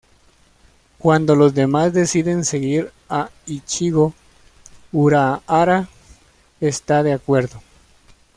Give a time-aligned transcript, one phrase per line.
[0.97, 4.15] Cuando los demás deciden seguir a Ichigo,
[4.91, 5.89] Urahara
[6.59, 7.61] está de acuerdo.